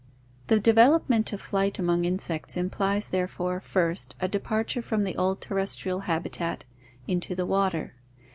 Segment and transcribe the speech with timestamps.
[0.47, 5.99] The development of flight among insects implies therefore, first, a departure from the old terrestrial
[6.09, 6.65] habitat
[7.07, 7.93] into the water.